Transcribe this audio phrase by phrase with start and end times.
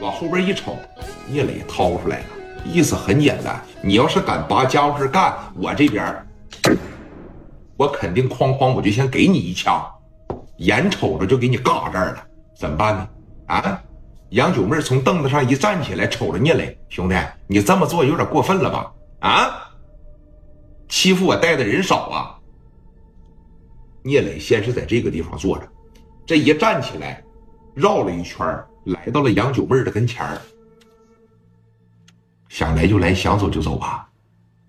[0.00, 0.76] 往后边一瞅，
[1.28, 2.24] 聂磊掏出来了，
[2.64, 6.26] 意思很简单，你要是敢拔家伙事干，我这边，
[7.76, 9.84] 我肯定哐哐我就先给你一枪，
[10.56, 12.24] 眼瞅着就给你嘎这儿了，
[12.56, 13.08] 怎么办呢？
[13.46, 13.82] 啊？
[14.30, 18.92] 杨九妹从凳子上一站起来，瞅着聂磊兄弟，你这么做有点过分了吧？
[19.20, 19.68] 啊？
[20.88, 22.38] 欺负我带的人少啊？
[24.02, 25.68] 聂磊先是在这个地方坐着，
[26.24, 27.22] 这一站起来，
[27.74, 28.46] 绕了一圈
[28.90, 30.40] 来到了杨九妹的跟前儿
[32.48, 34.08] 想来就来，想走就走吧？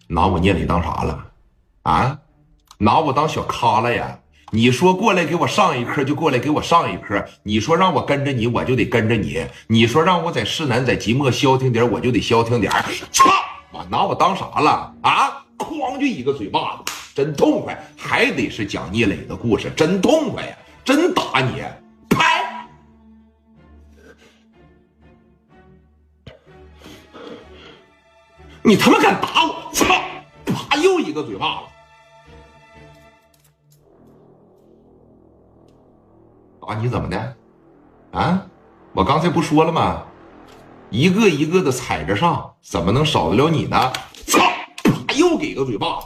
[0.07, 1.25] 拿我聂磊当啥了？
[1.83, 2.19] 啊？
[2.77, 4.19] 拿我当小咖了呀？
[4.51, 12.71] 你说过来给我上一课就过来给我上一课，你说让我跟着你我就得跟着你，你说让我在市南在即墨消停点我就得消停点
[13.11, 13.25] 操！
[13.71, 15.43] 我拿我当啥了啊？
[15.57, 17.81] 哐就一个嘴巴子，真痛快！
[17.97, 20.55] 还得是讲聂磊的故事，真痛快呀！
[20.83, 21.63] 真打你，
[28.63, 29.71] 你他妈敢打我！
[29.73, 29.85] 操！
[30.45, 30.77] 啪！
[30.77, 31.63] 又一个嘴巴子。
[36.61, 37.35] 打你怎么的？
[38.11, 38.45] 啊！
[38.93, 40.03] 我刚才不说了吗？
[40.89, 43.91] 一个一个的踩着上，怎么能少得了你呢？
[44.27, 44.39] 操！
[44.83, 45.13] 啪！
[45.15, 46.05] 又给个嘴巴子。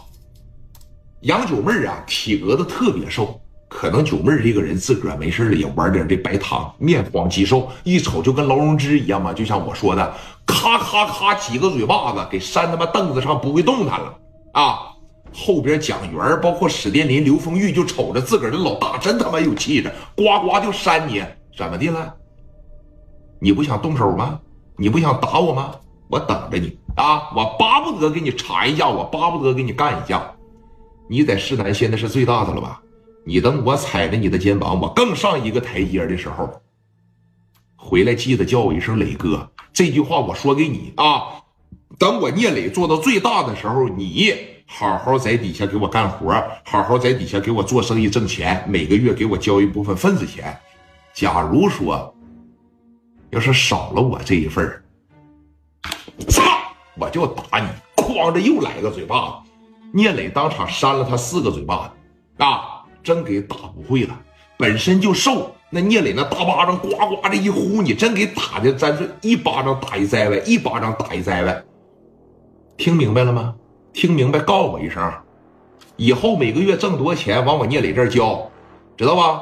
[1.22, 9.34] 杨九妹啊，体格子特别瘦，可能九妹这个人自个儿没事了也玩点这白糖，面黄肌瘦，一瞅就跟劳荣枝一样嘛。
[9.34, 10.14] 就像我说的，
[10.46, 14.18] 咔咔咔几个嘴巴子给扇他妈凳子上不会动弹了
[14.54, 14.80] 啊！
[15.34, 21.22] 后边蒋元包括史殿林、刘丰玉就瞅着自个儿的老大，真他妈有气质，呱呱就扇你，
[21.58, 22.14] 怎么的了？
[23.42, 24.40] 你不想动手吗？
[24.78, 25.76] 你不想打我吗？
[26.08, 27.30] 我等着你啊！
[27.36, 30.24] 我巴不得给你查一下，我巴不得给你干一架。
[31.10, 32.80] 你在市南现在是最大的了吧？
[33.26, 36.62] 你等我踩着你的肩膀，我更上一个台阶的时候，
[37.76, 39.52] 回来记得叫我一声磊哥。
[39.74, 41.42] 这句话我说给你啊。
[41.98, 44.34] 等我聂磊做到最大的时候，你。
[44.68, 50.58] 好好在底下给我干活，好好在底下给我做生意挣钱，每个月给我交一部分份子钱。
[51.14, 52.14] 假如说，
[53.30, 54.84] 要是少了我这一份
[56.28, 56.42] 操，
[56.98, 57.68] 我就打你！
[57.96, 59.52] 哐着又来个嘴巴子，
[59.94, 62.75] 聂磊当场扇了他四个嘴巴子，啊，
[63.06, 64.20] 真给打不会了。
[64.58, 71.64] 本身就瘦，那聂磊那大巴掌呱呱的一呼，你真给打的，咱是一巴掌打一栽歪，一巴掌打一栽歪。
[72.78, 73.54] 听明白了吗？
[73.94, 75.14] 听明白，告我一声，
[75.98, 78.50] 以后每个月挣多少钱往我聂磊这儿交，
[78.98, 79.42] 知道吧？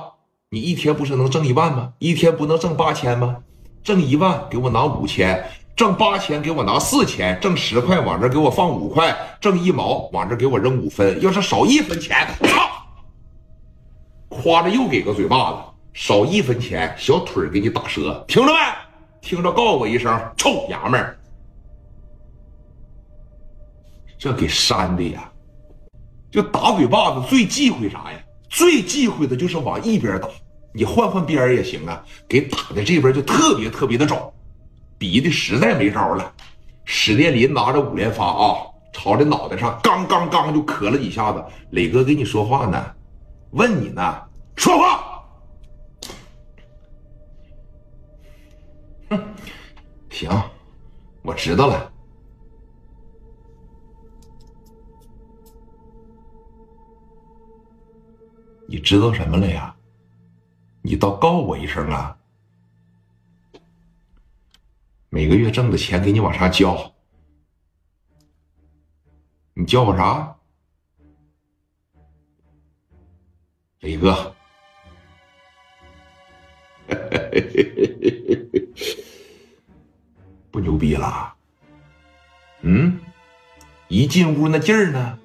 [0.50, 1.94] 你一天不是能挣一万吗？
[2.00, 3.38] 一天不能挣八千吗？
[3.84, 5.44] 挣一万给我拿五千，
[5.76, 11.22] 挣八千给我拿四千，挣十块往这给我放五块，挣一毛往这给我扔五分。
[11.22, 12.73] 要是少一分钱，操！
[14.34, 15.58] 夸着又给个嘴巴子，
[15.94, 18.60] 少一分钱，小腿给你打折，听着没？
[19.22, 21.18] 听着，告诉我一声，臭娘们儿。
[24.18, 25.30] 这给扇的呀！
[26.32, 28.18] 就打嘴巴子最忌讳啥呀？
[28.50, 30.28] 最忌讳的就是往一边打，
[30.74, 32.04] 你换换边也行啊。
[32.28, 34.34] 给打的这边就特别特别的肿，
[34.98, 36.34] 逼的实在没招了。
[36.86, 38.56] 史殿林拿着五连发啊，
[38.94, 41.44] 朝着脑袋上刚刚刚就磕了几下子。
[41.72, 42.86] 磊哥跟你说话呢，
[43.54, 45.24] 问你呢，说话。
[49.10, 49.36] 哼，
[50.10, 50.30] 行，
[51.22, 51.94] 我知道了。
[58.68, 59.76] 你知道什么了呀？
[60.82, 62.18] 你倒告我一声啊！
[65.10, 66.92] 每个月挣的钱给你往上交，
[69.54, 70.36] 你叫我啥？
[73.84, 74.34] 磊哥，
[80.50, 81.34] 不牛逼了？
[82.62, 82.98] 嗯，
[83.90, 85.20] 一进屋那劲儿呢？